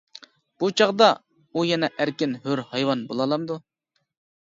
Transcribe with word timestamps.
بۇ 0.63 0.69
چاغدا 0.81 1.09
ئۇ 1.53 1.67
يەنە 1.73 1.91
ئەركىن، 2.01 2.37
ھۆر 2.49 2.65
ھايۋان 2.75 3.09
بولالامدۇ؟. 3.13 3.63